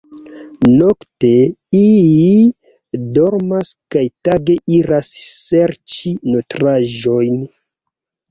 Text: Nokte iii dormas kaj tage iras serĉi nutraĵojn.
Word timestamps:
Nokte 0.67 1.29
iii 1.79 3.03
dormas 3.17 3.69
kaj 3.95 4.03
tage 4.29 4.57
iras 4.79 5.11
serĉi 5.27 6.15
nutraĵojn. 6.33 7.39